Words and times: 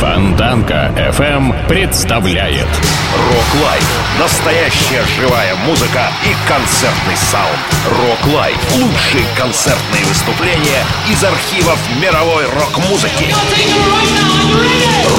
Фонтанка 0.00 0.92
FM 0.96 1.68
представляет 1.68 2.66
Rock 2.66 3.64
Live. 3.64 4.18
Настоящая 4.18 5.04
живая 5.04 5.54
музыка 5.66 6.10
и 6.24 6.34
концертный 6.48 7.16
саунд. 7.16 7.58
Rock 7.90 8.34
Live. 8.34 8.56
Лучшие 8.76 9.24
концертные 9.36 10.04
выступления 10.06 10.84
из 11.08 11.22
архивов 11.22 11.78
мировой 12.02 12.44
рок-музыки. 12.46 13.32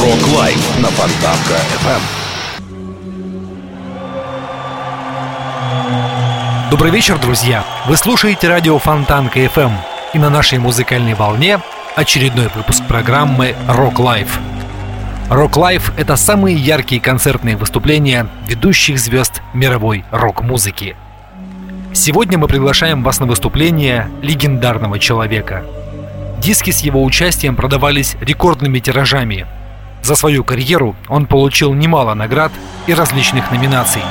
Rock 0.01 0.37
Live 0.37 0.79
на 0.79 0.89
Фонтанка 0.89 1.55
FM. 1.83 2.01
Добрый 6.69 6.91
вечер, 6.91 7.17
друзья! 7.17 7.63
Вы 7.87 7.95
слушаете 7.95 8.49
радио 8.49 8.77
Фонтанка 8.79 9.39
FM 9.39 9.71
и 10.13 10.19
на 10.19 10.29
нашей 10.29 10.59
музыкальной 10.59 11.13
волне 11.13 11.59
очередной 11.95 12.49
выпуск 12.49 12.83
программы 12.87 13.55
Rock 13.67 13.95
Life. 13.95 14.54
Life— 15.29 15.91
это 15.97 16.15
самые 16.17 16.55
яркие 16.55 17.01
концертные 17.01 17.57
выступления 17.57 18.27
ведущих 18.47 18.99
звезд 18.99 19.41
мировой 19.53 20.05
рок-музыки. 20.11 20.95
Сегодня 21.93 22.37
мы 22.37 22.47
приглашаем 22.47 23.03
вас 23.03 23.19
на 23.19 23.25
выступление 23.25 24.07
легендарного 24.21 24.99
человека. 24.99 25.63
Диски 26.39 26.69
с 26.69 26.81
его 26.81 27.03
участием 27.03 27.55
продавались 27.55 28.17
рекордными 28.21 28.77
тиражами. 28.79 29.47
За 30.03 30.15
свою 30.15 30.43
карьеру 30.43 30.95
он 31.07 31.25
получил 31.25 31.73
немало 31.73 32.13
наград 32.13 32.51
и 32.85 32.93
различных 32.93 33.51
номинаций. 33.51 34.03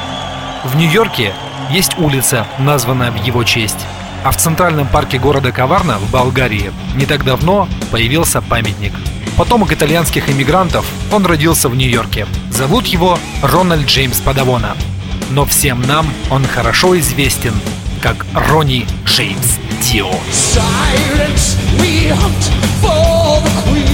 В 0.64 0.74
Нью-Йорке 0.76 1.32
есть 1.70 1.96
улица, 1.98 2.44
названная 2.58 3.12
в 3.12 3.22
его 3.24 3.44
честь. 3.44 3.86
А 4.24 4.32
в 4.32 4.36
центральном 4.36 4.88
парке 4.88 5.18
города 5.18 5.52
Каварна 5.52 5.98
в 5.98 6.10
Болгарии 6.10 6.72
не 6.96 7.06
так 7.06 7.24
давно 7.24 7.68
появился 7.92 8.42
памятник. 8.42 8.92
Потомок 9.36 9.72
итальянских 9.72 10.30
иммигрантов, 10.30 10.86
он 11.10 11.26
родился 11.26 11.68
в 11.68 11.74
Нью-Йорке. 11.74 12.26
Зовут 12.50 12.86
его 12.86 13.18
Рональд 13.42 13.86
Джеймс 13.86 14.20
Падавона. 14.20 14.76
Но 15.30 15.44
всем 15.44 15.82
нам 15.82 16.06
он 16.30 16.46
хорошо 16.46 16.96
известен 17.00 17.54
как 18.00 18.24
Ронни 18.32 18.86
Джеймс 19.06 19.58
Дио. 19.82 20.10
Silence, 20.30 21.56
we 21.80 22.08
hunt 22.10 22.44
for 22.80 23.42
the 23.42 23.50
queen. 23.64 23.93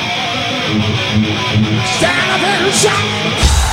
Stand 1.11 2.31
up 2.31 2.41
and 2.41 2.73
shout. 2.73 3.70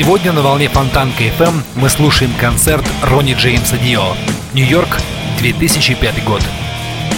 Сегодня 0.00 0.32
на 0.32 0.40
волне 0.40 0.70
Фонтанка 0.70 1.24
FM 1.24 1.62
мы 1.74 1.90
слушаем 1.90 2.32
концерт 2.40 2.82
Ронни 3.02 3.34
Джеймса 3.34 3.76
Дио. 3.76 4.14
Нью-Йорк, 4.54 4.96
2005 5.40 6.24
год. 6.24 6.42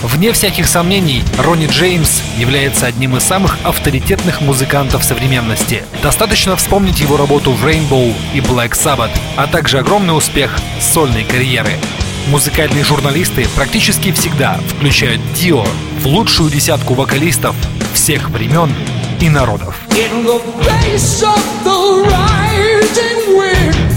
Вне 0.02 0.32
всяких 0.32 0.66
сомнений, 0.66 1.22
Ронни 1.38 1.68
Джеймс 1.68 2.20
является 2.36 2.86
одним 2.86 3.16
из 3.16 3.22
самых 3.22 3.56
авторитетных 3.62 4.40
музыкантов 4.40 5.04
современности. 5.04 5.84
Достаточно 6.02 6.56
вспомнить 6.56 6.98
его 6.98 7.16
работу 7.16 7.52
в 7.52 7.64
Rainbow 7.64 8.12
и 8.34 8.40
Black 8.40 8.72
Sabbath, 8.72 9.16
а 9.36 9.46
также 9.46 9.78
огромный 9.78 10.16
успех 10.16 10.58
сольной 10.80 11.22
карьеры. 11.22 11.74
Музыкальные 12.30 12.82
журналисты 12.82 13.46
практически 13.54 14.10
всегда 14.10 14.58
включают 14.76 15.20
Дио 15.34 15.64
в 16.00 16.08
лучшую 16.08 16.50
десятку 16.50 16.94
вокалистов 16.94 17.54
всех 17.94 18.28
времен 18.30 18.74
и 19.20 19.28
народов. 19.28 19.81
In 19.94 20.24
the 20.24 20.38
face 20.64 21.22
of 21.22 21.64
the 21.64 21.80
rising 22.10 23.36
wind, 23.36 23.92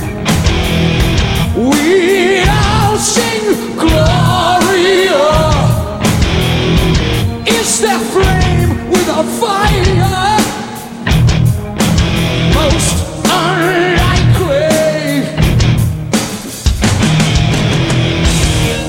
we 1.56 2.44
all 2.44 2.98
sing 2.98 3.56
Gloria. 3.78 5.26
Is 7.48 7.80
there 7.80 8.00
flame 8.12 8.90
with 8.90 9.08
a 9.08 9.24
fire? 9.40 10.38
Most 12.54 12.98
unlikely. 13.24 14.68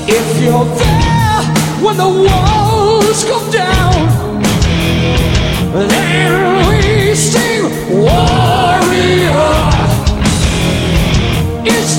If 0.09 0.27
you're 0.43 0.69
there 0.75 1.41
when 1.81 1.95
the 1.95 2.09
walls 2.27 3.23
come 3.23 3.49
down. 3.49 3.77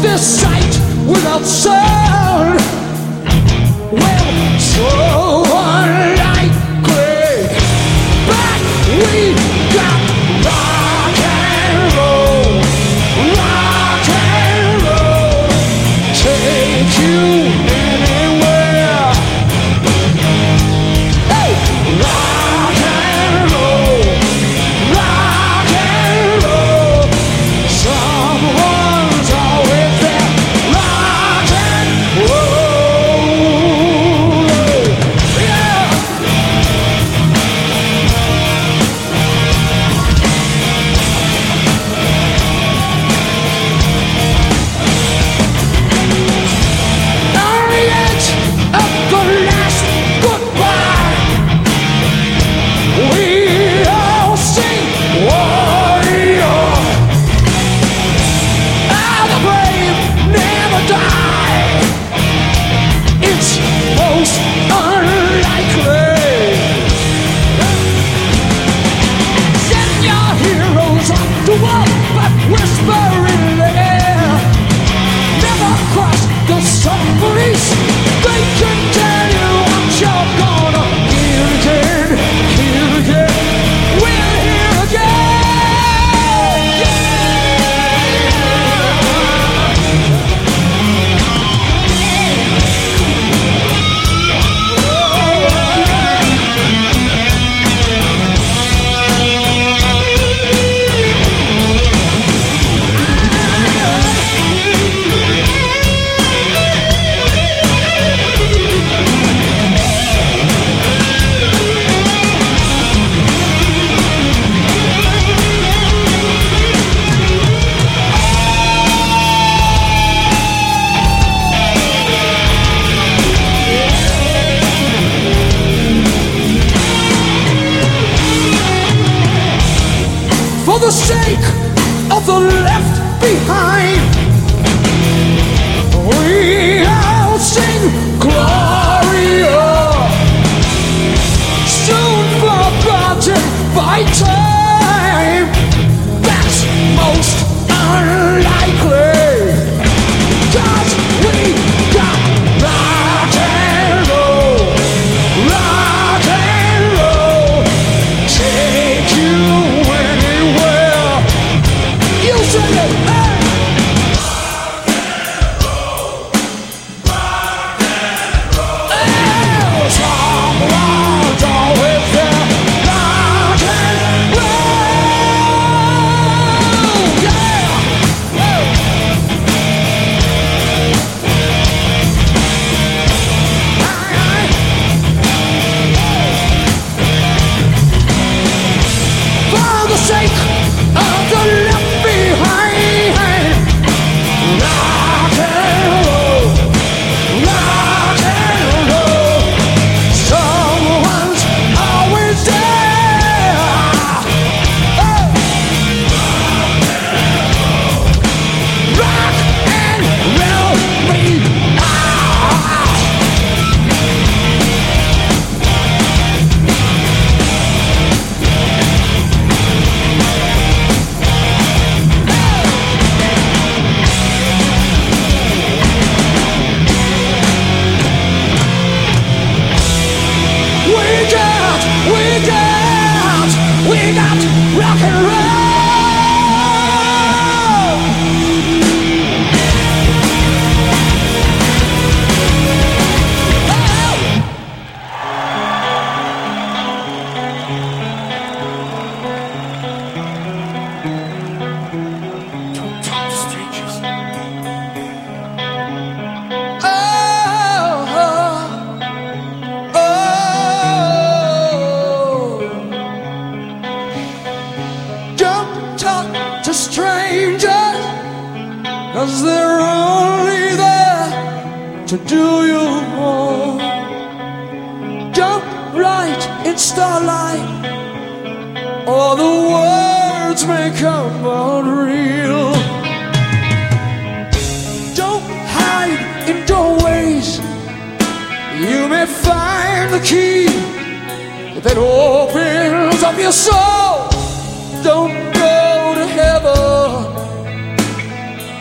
This 0.01 0.41
sight 0.41 0.79
without 1.09 1.45
sound? 1.45 1.88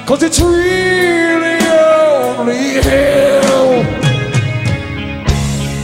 Cause 0.08 0.24
it's 0.24 0.39
really 0.39 1.60
only 1.67 2.82
hell. 2.82 3.84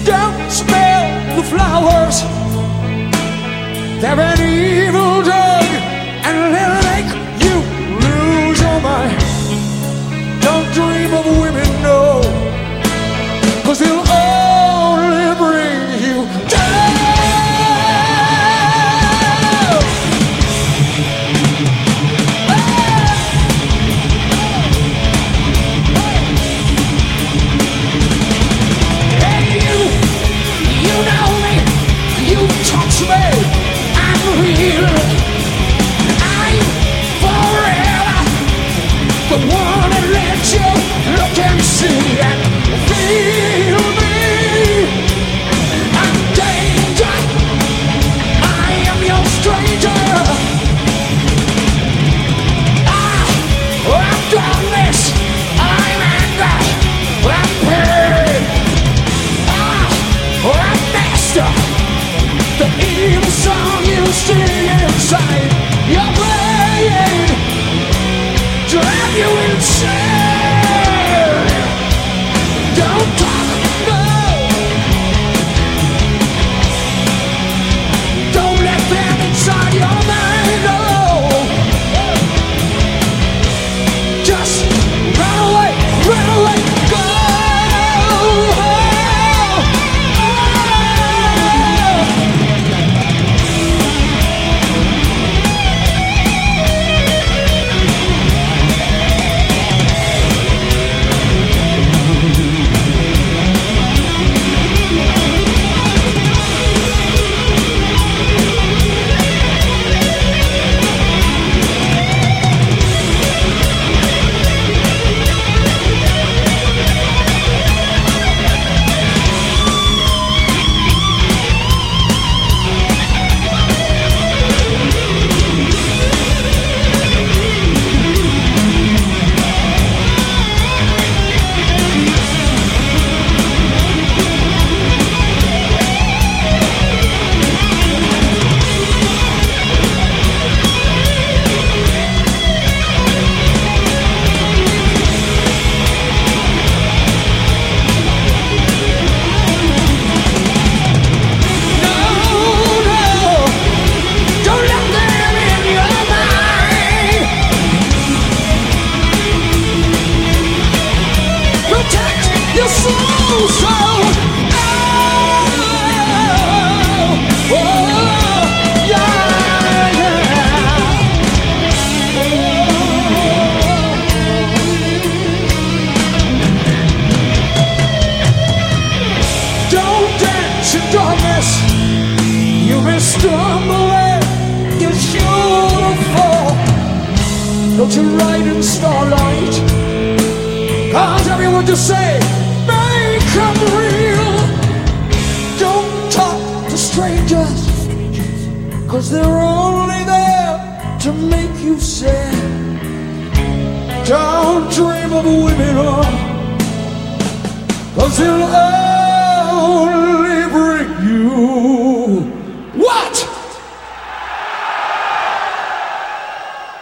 Don't 0.06 0.50
smell 0.50 1.36
the 1.36 1.44
flowers. 1.44 2.22
There 4.02 4.18
any 4.18 4.53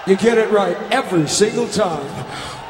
You 0.08 0.16
get 0.18 0.40
it 0.40 0.50
right 0.50 0.76
every 0.92 1.28
single 1.28 1.68
time. 1.68 2.61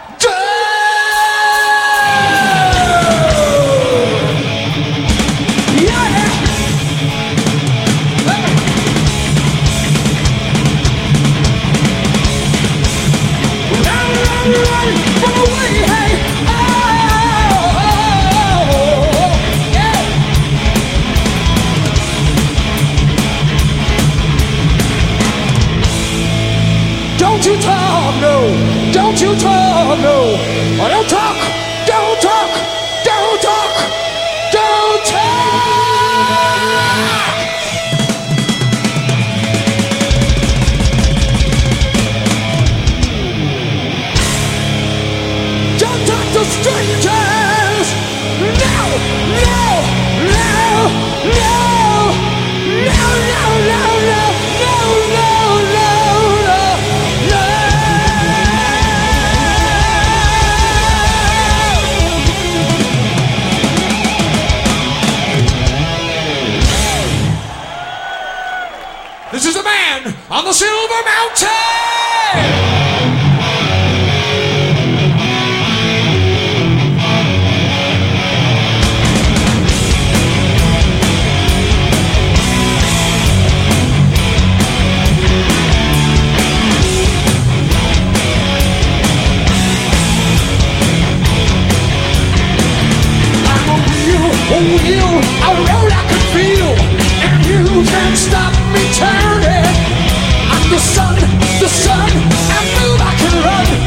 sun 101.91 102.09
I 102.57 102.63
knew 102.73 102.93
I 102.99 103.11
could 103.19 103.35
run. 103.45 103.80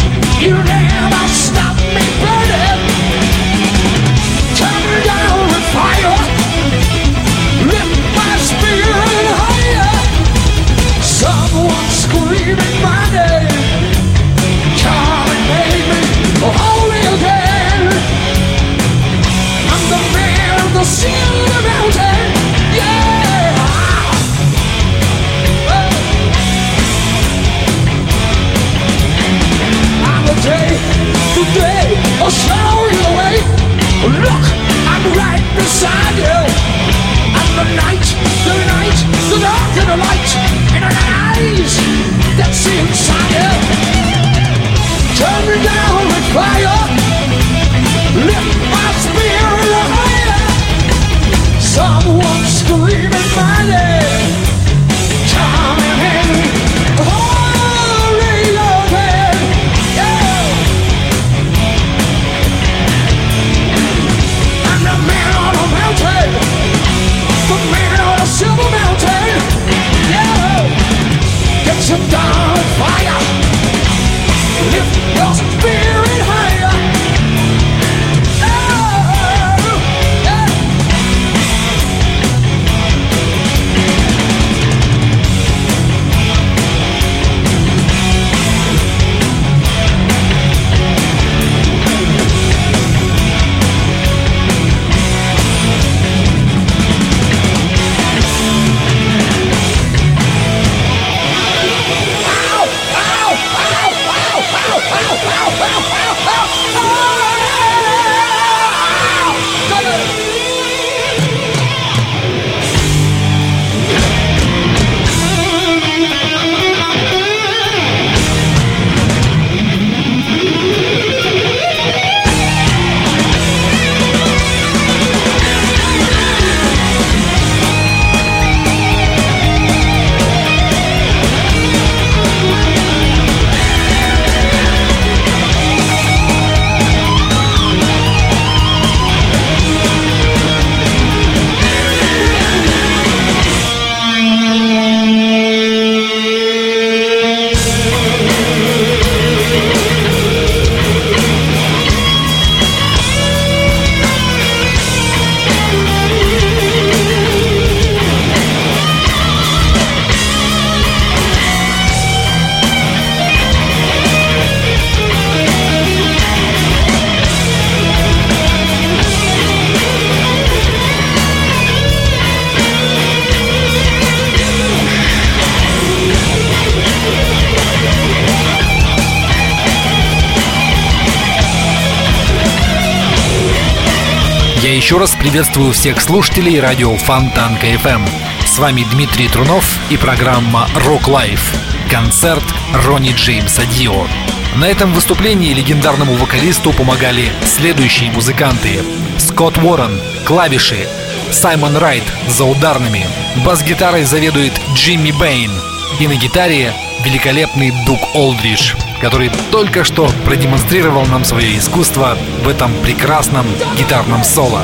приветствую 185.34 185.72
всех 185.72 186.00
слушателей 186.00 186.60
радио 186.60 186.96
Фонтанка 186.96 187.56
FM. 187.56 188.06
С 188.46 188.56
вами 188.60 188.86
Дмитрий 188.92 189.26
Трунов 189.26 189.64
и 189.90 189.96
программа 189.96 190.68
Rock 190.76 191.06
Live.— 191.06 191.40
концерт 191.90 192.44
Ронни 192.72 193.10
Джеймса 193.10 193.64
Дио. 193.64 194.06
На 194.54 194.66
этом 194.68 194.92
выступлении 194.92 195.52
легендарному 195.52 196.14
вокалисту 196.14 196.72
помогали 196.72 197.32
следующие 197.46 198.12
музыканты. 198.12 198.78
Скотт 199.18 199.58
Уоррен— 199.58 200.00
клавиши, 200.24 200.86
Саймон 201.32 201.78
Райт— 201.78 202.04
за 202.28 202.44
ударными, 202.44 203.04
бас-гитарой 203.44 204.04
заведует 204.04 204.52
Джимми 204.74 205.10
Бэйн, 205.10 205.50
и 205.98 206.06
на 206.06 206.14
гитаре 206.14 206.72
великолепный 207.04 207.72
Даг 207.84 207.98
Олдрич, 208.14 208.74
который 209.00 209.32
только 209.50 209.82
что 209.82 210.08
продемонстрировал 210.24 211.06
нам 211.06 211.24
свое 211.24 211.58
искусство 211.58 212.16
в 212.44 212.48
этом 212.48 212.72
прекрасном 212.84 213.46
гитарном 213.76 214.22
соло. 214.22 214.62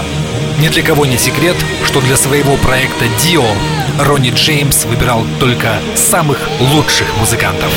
Ни 0.60 0.68
для 0.68 0.82
кого 0.82 1.06
не 1.06 1.16
секрет, 1.16 1.56
что 1.86 2.02
для 2.02 2.16
своего 2.16 2.58
проекта 2.58 3.06
Dio 3.24 3.46
Ронни 3.98 4.30
Джеймс 4.30 4.84
выбирал 4.84 5.24
только 5.38 5.80
самых 5.94 6.38
лучших 6.60 7.16
музыкантов. 7.16 7.72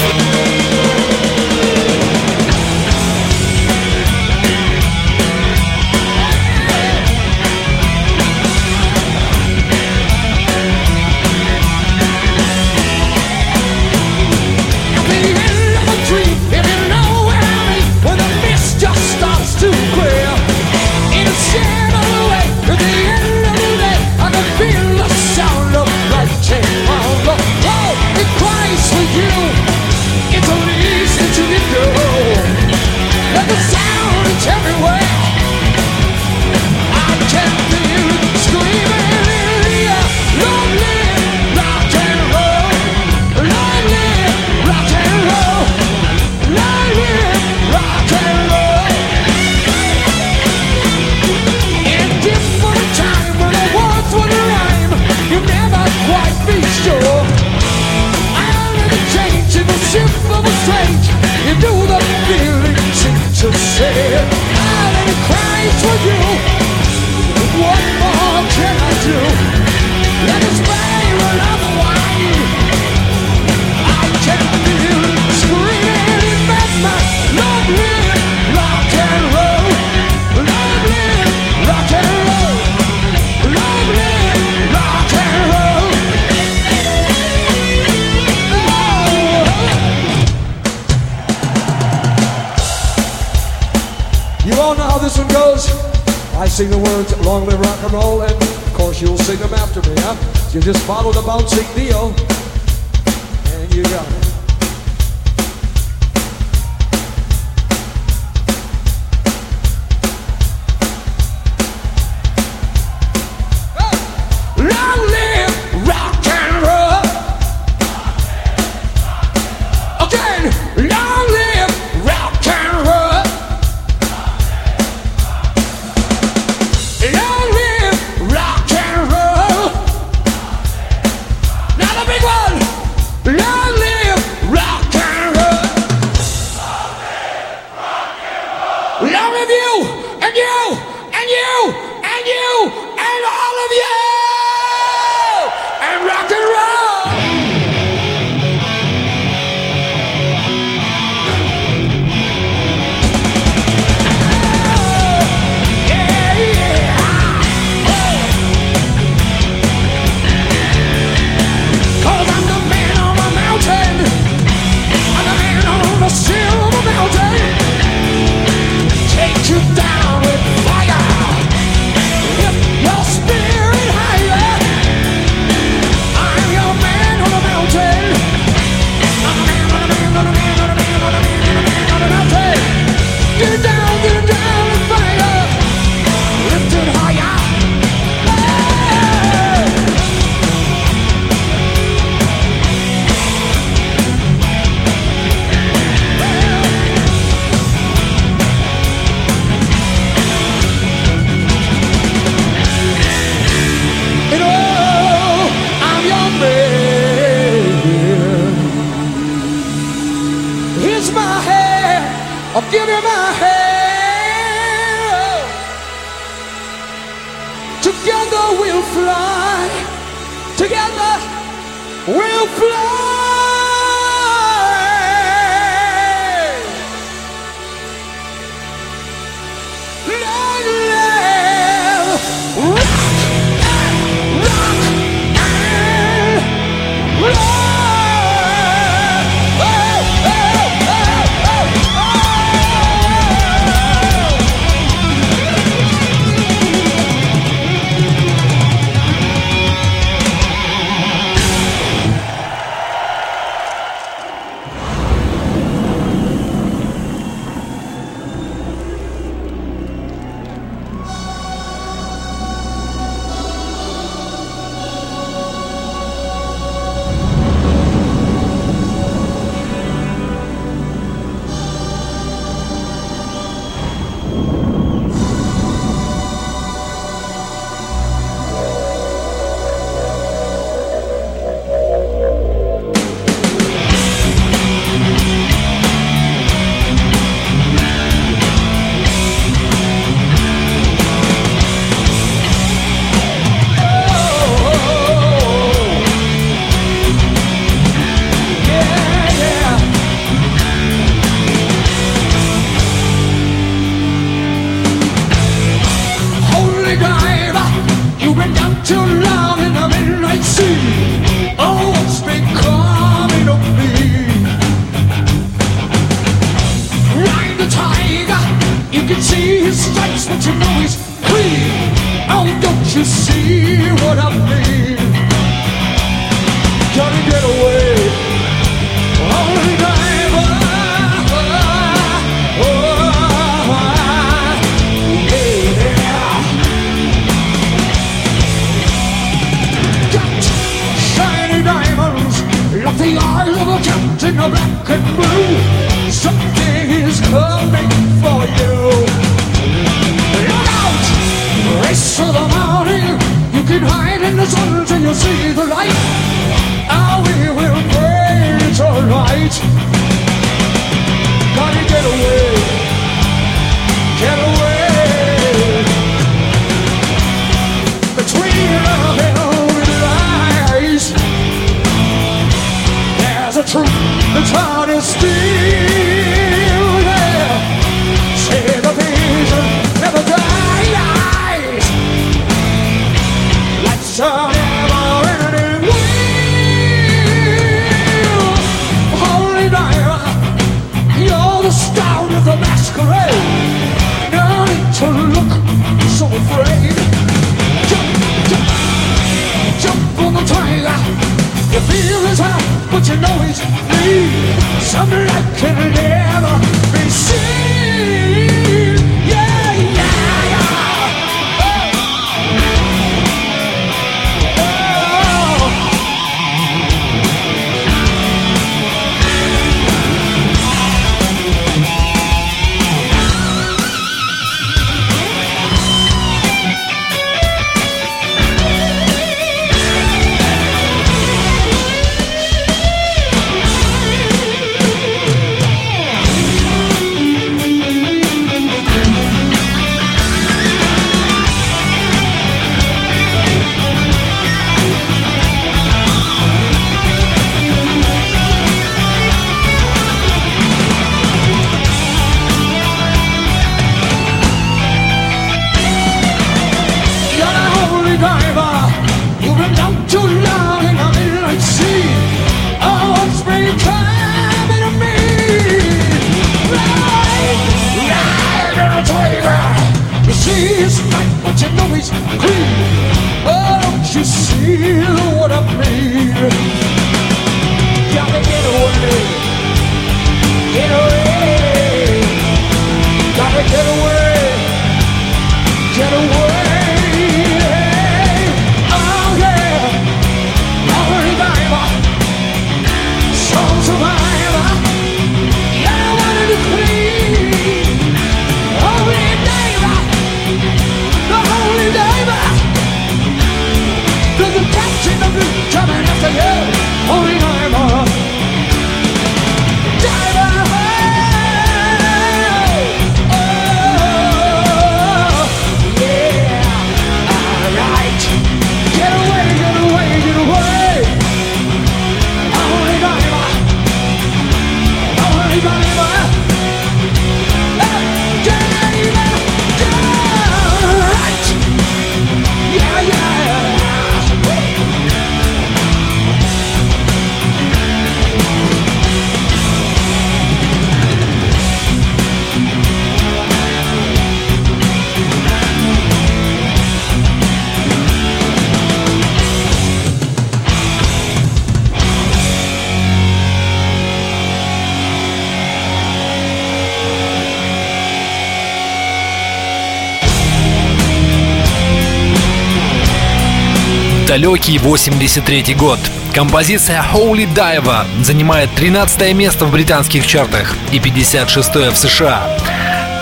Далекий 564.43 564.77
83 564.77 565.73
год. 565.75 565.99
Композиция 566.33 567.01
Holy 567.13 567.47
Diver 567.55 568.03
занимает 568.25 568.69
13 568.75 569.33
место 569.33 569.65
в 569.65 569.71
британских 569.71 570.27
чартах 570.27 570.75
и 570.91 570.99
56 570.99 571.75
в 571.75 571.95
США. 571.95 572.59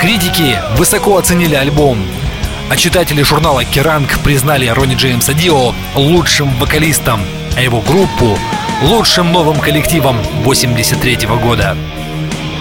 Критики 0.01 0.57
высоко 0.77 1.19
оценили 1.19 1.53
альбом, 1.53 1.99
а 2.71 2.75
читатели 2.75 3.21
журнала 3.21 3.63
Kerrang 3.63 4.09
признали 4.23 4.65
Ронни 4.65 4.95
Джеймса 4.95 5.33
Дио 5.33 5.75
лучшим 5.93 6.49
вокалистом, 6.55 7.21
а 7.55 7.61
его 7.61 7.81
группу 7.81 8.35
лучшим 8.81 9.31
новым 9.31 9.59
коллективом 9.59 10.17
83 10.43 11.27
года. 11.39 11.77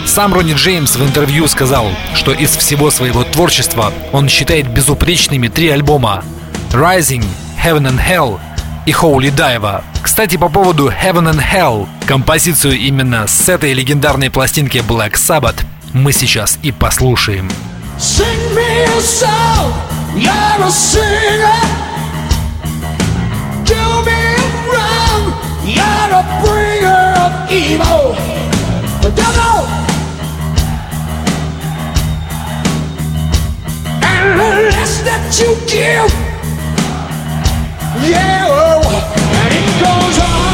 Сам 0.04 0.34
Ронни 0.34 0.52
Джеймс 0.52 0.96
в 0.96 1.02
интервью 1.02 1.48
сказал, 1.48 1.90
что 2.12 2.32
из 2.32 2.54
всего 2.54 2.90
своего 2.90 3.24
творчества 3.24 3.90
он 4.12 4.28
считает 4.28 4.68
безупречными 4.68 5.48
три 5.48 5.70
альбома 5.70 6.22
Rising, 6.72 7.24
Heaven 7.64 7.86
and 7.86 7.98
Hell 7.98 8.38
и 8.86 8.92
Holy 8.92 9.34
Diver. 9.34 9.82
Кстати, 10.02 10.36
по 10.36 10.48
поводу 10.48 10.88
Heaven 10.88 11.32
and 11.32 11.40
Hell, 11.40 11.88
композицию 12.06 12.78
именно 12.78 13.26
с 13.26 13.48
этой 13.48 13.72
легендарной 13.72 14.30
пластинки 14.30 14.78
Black 14.78 15.12
Sabbath 15.12 15.64
мы 15.92 16.12
сейчас 16.12 16.58
и 16.62 16.72
послушаем. 16.72 17.50
Sing 17.98 18.54
me 18.54 18.84
a 18.84 19.00
song, 19.00 19.72
you're 20.16 20.64
a 20.64 20.70
singer. 20.70 21.60
Do 23.66 24.02
me 24.06 24.36
wrong, 24.72 25.34
you're 25.66 26.12
a 26.12 26.24
bringer 26.40 27.12
of 27.18 27.50
evil. 27.50 28.16
The 29.02 29.10
devil. 29.10 29.66
And 34.02 34.40
the 34.40 34.70
less 34.70 35.02
that 35.02 35.38
you 35.38 35.56
give, 35.66 36.29
yeah, 38.10 38.46
oh, 38.48 38.82
and 39.42 39.54
it 39.54 39.66
goes 39.82 40.18
on 40.18 40.49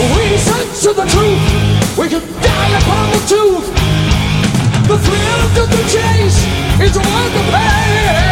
We 0.00 0.38
sense 0.38 0.82
to 0.84 0.94
the 0.94 1.04
truth, 1.04 1.98
we 1.98 2.08
can 2.08 2.22
die 2.40 2.78
upon 2.78 3.10
the 3.12 3.20
tooth. 3.28 3.66
The 4.88 4.96
thrill 4.96 5.40
of 5.44 5.54
the 5.54 5.82
chase 5.92 6.40
is 6.80 6.96
worth 6.96 7.34
the 7.34 7.44
pain. 7.52 8.29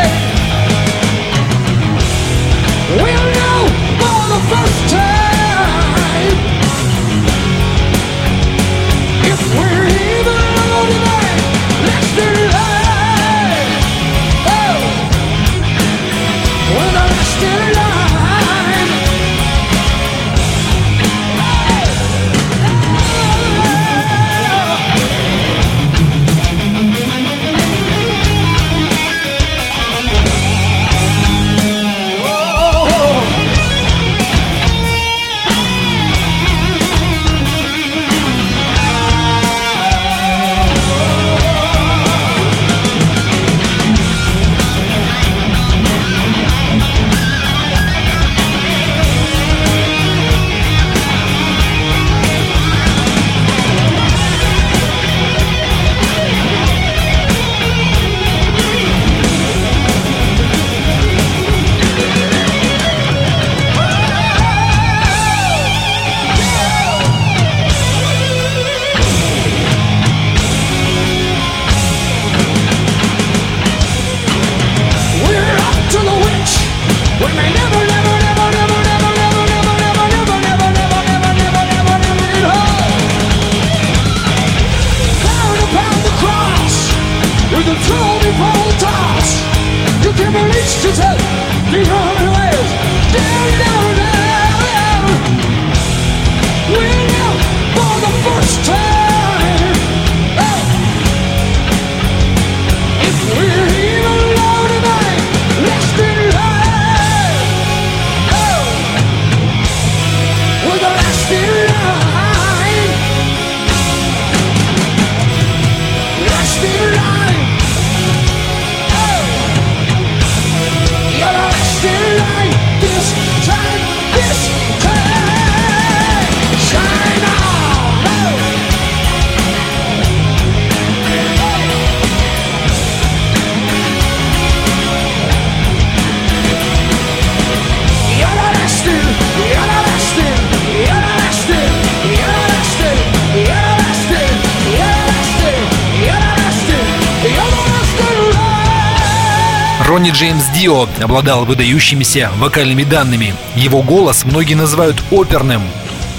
Ронни 149.89 150.11
Джеймс 150.11 150.45
Дио 150.51 150.87
обладал 151.01 151.47
выдающимися 151.47 152.31
вокальными 152.37 152.85
данными. 152.85 153.35
Его 153.55 153.83
голос 153.83 154.27
многие 154.27 154.53
называют 154.53 155.03
оперным. 155.11 155.63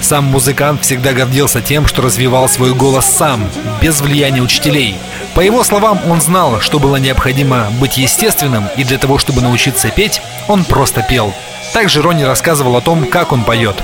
Сам 0.00 0.24
музыкант 0.24 0.82
всегда 0.82 1.12
гордился 1.12 1.60
тем, 1.60 1.86
что 1.86 2.02
развивал 2.02 2.48
свой 2.48 2.74
голос 2.74 3.06
сам, 3.06 3.48
без 3.80 4.00
влияния 4.00 4.42
учителей. 4.42 4.96
По 5.36 5.40
его 5.40 5.62
словам, 5.62 6.00
он 6.10 6.20
знал, 6.20 6.60
что 6.60 6.80
было 6.80 6.96
необходимо 6.96 7.68
быть 7.78 7.96
естественным, 7.96 8.66
и 8.76 8.82
для 8.82 8.98
того, 8.98 9.18
чтобы 9.18 9.40
научиться 9.40 9.88
петь, 9.90 10.20
он 10.48 10.64
просто 10.64 11.02
пел. 11.08 11.32
Также 11.72 12.02
Ронни 12.02 12.24
рассказывал 12.24 12.74
о 12.74 12.80
том, 12.80 13.06
как 13.06 13.30
он 13.30 13.44
поет. 13.44 13.76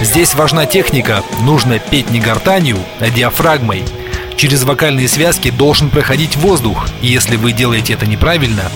Здесь 0.00 0.34
важна 0.34 0.64
техника, 0.64 1.22
нужно 1.42 1.78
петь 1.78 2.10
не 2.10 2.20
гортанью, 2.20 2.78
а 3.00 3.10
диафрагмой. 3.10 3.84
Через 4.36 4.64
вокальные 4.64 5.08
связки 5.08 5.50
должен 5.50 5.90
проходить 5.90 6.36
воздух, 6.36 6.88
и 7.02 7.08
если 7.08 7.36
вы 7.36 7.52
делаете 7.52 7.92
это 7.92 8.06
неправильно 8.06 8.70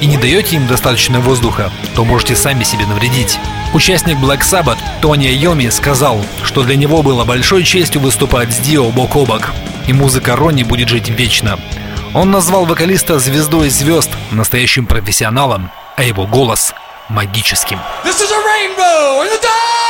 и 0.00 0.06
не 0.06 0.16
даете 0.16 0.56
им 0.56 0.66
достаточно 0.66 1.20
воздуха, 1.20 1.70
то 1.94 2.04
можете 2.04 2.36
сами 2.36 2.64
себе 2.64 2.86
навредить. 2.86 3.38
Участник 3.74 4.16
Black 4.18 4.40
Sabbath 4.40 4.78
Тони 5.00 5.26
Йоми 5.26 5.68
сказал, 5.68 6.24
что 6.44 6.62
для 6.62 6.76
него 6.76 7.02
было 7.02 7.24
большой 7.24 7.64
честью 7.64 8.00
выступать 8.00 8.52
с 8.52 8.58
Дио 8.58 8.90
бок 8.90 9.16
о 9.16 9.24
бок, 9.24 9.52
и 9.86 9.92
музыка 9.92 10.36
Ронни 10.36 10.62
будет 10.62 10.88
жить 10.88 11.08
вечно. 11.08 11.58
Он 12.14 12.30
назвал 12.30 12.64
вокалиста 12.64 13.18
звездой 13.18 13.68
звезд, 13.68 14.10
настоящим 14.30 14.86
профессионалом, 14.86 15.70
а 15.96 16.02
его 16.02 16.26
голос– 16.26 16.72
магическим. 17.08 17.78
This 18.04 18.20
is 18.20 18.30
a 18.30 18.40
rainbow 18.44 19.22
in 19.22 19.30
the 19.30 19.42
dark! 19.42 19.85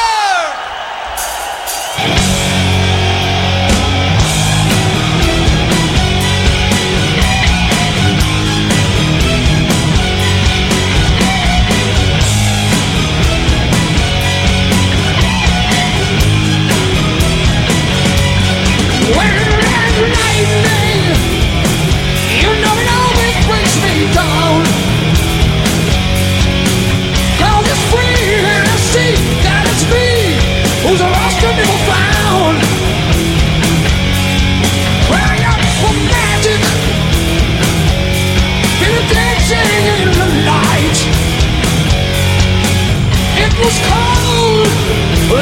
Was 43.66 43.80
cold, 43.88 44.68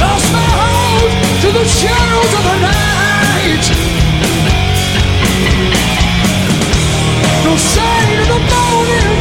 lost 0.00 0.32
my 0.32 0.46
hold 0.56 1.10
to 1.42 1.52
the 1.58 1.64
shadows 1.64 2.34
of 2.38 2.44
the 2.44 2.60
night 2.60 2.93
cage. 3.44 3.68
Don't 7.44 7.58
say 7.58 8.16
the 8.30 8.38
morning. 8.50 9.13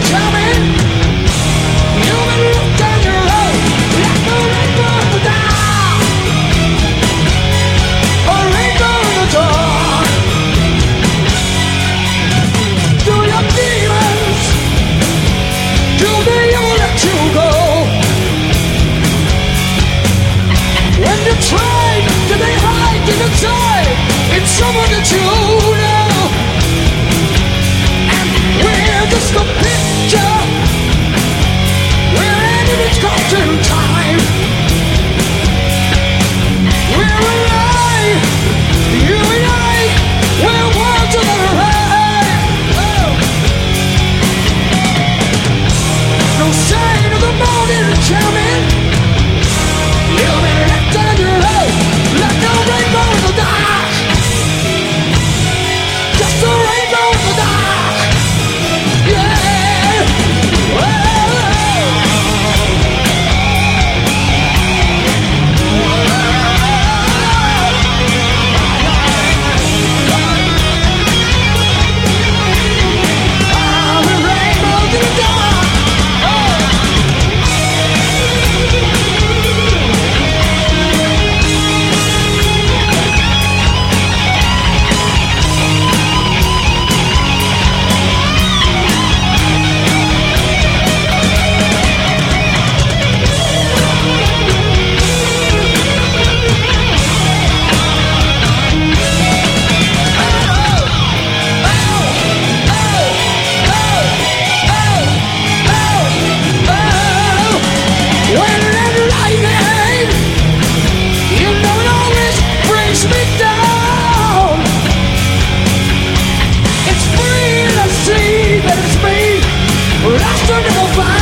I 120.25 120.35
should 120.35 120.63
have 120.71 121.12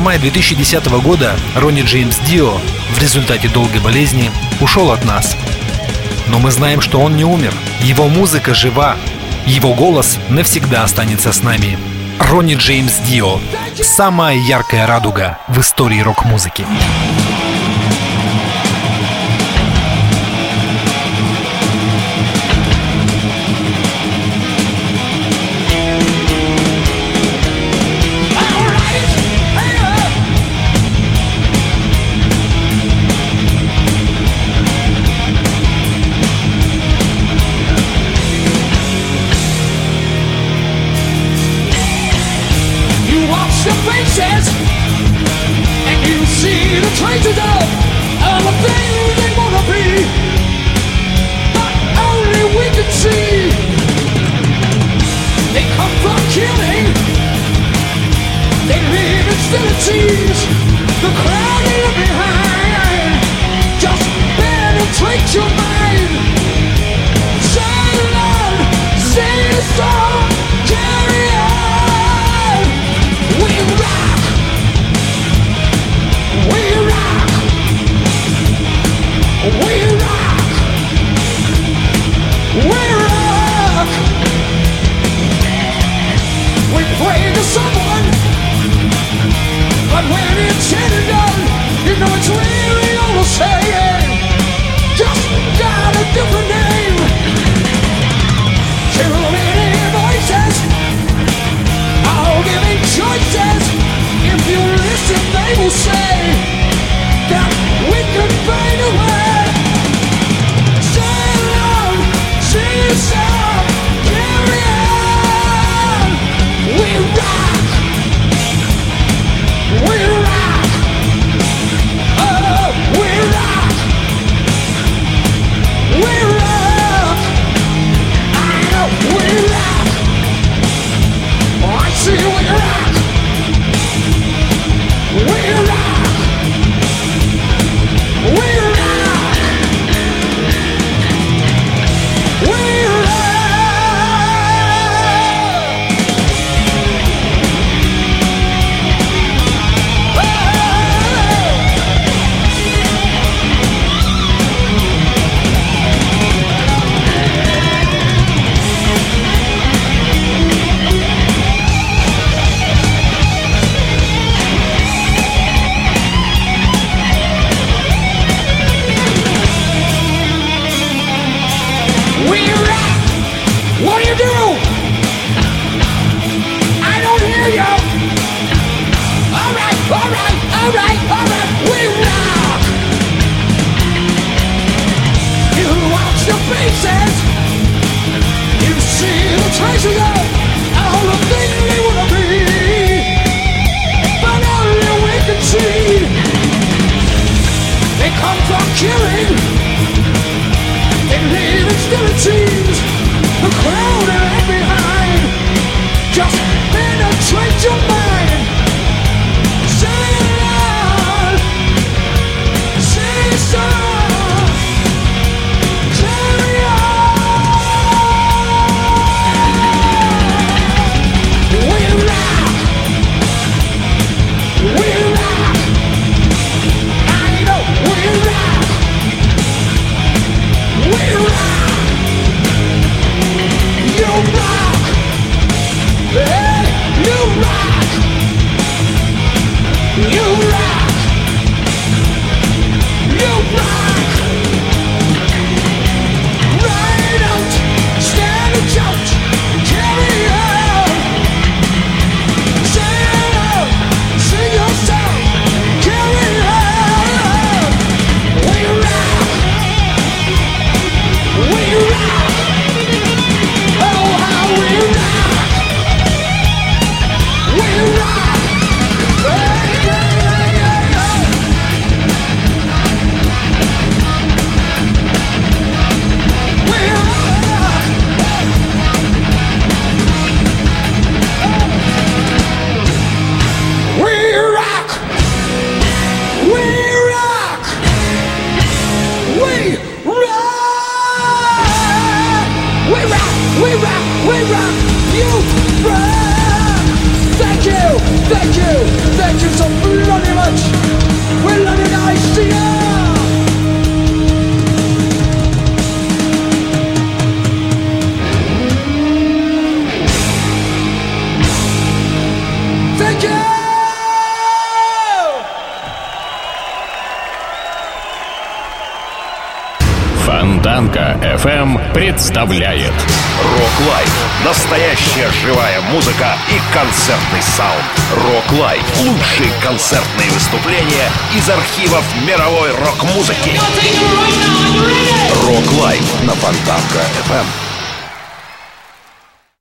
мая 0.00 0.18
2010 0.18 0.86
года 1.02 1.36
Ронни 1.54 1.82
Джеймс 1.82 2.18
Дио 2.20 2.52
в 2.92 2.98
результате 3.00 3.48
долгой 3.48 3.80
болезни 3.80 4.30
ушел 4.60 4.90
от 4.90 5.04
нас. 5.04 5.36
Но 6.28 6.38
мы 6.38 6.50
знаем, 6.50 6.80
что 6.80 7.00
он 7.00 7.16
не 7.16 7.24
умер. 7.24 7.52
Его 7.80 8.08
музыка 8.08 8.54
жива. 8.54 8.96
Его 9.46 9.74
голос 9.74 10.18
навсегда 10.28 10.84
останется 10.84 11.32
с 11.32 11.42
нами. 11.42 11.78
Ронни 12.18 12.54
Джеймс 12.54 12.98
Дио. 12.98 13.38
Самая 13.82 14.36
яркая 14.36 14.86
радуга 14.86 15.38
в 15.48 15.60
истории 15.60 16.00
рок-музыки. 16.00 16.64